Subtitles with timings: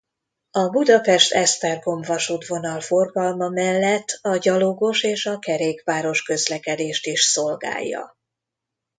[0.51, 8.17] A Budapest–Esztergom-vasútvonal forgalma mellett a gyalogos és a kerékpáros közlekedést is szolgálja.